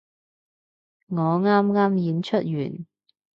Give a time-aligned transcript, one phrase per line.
[1.09, 2.85] 我啱啱演出完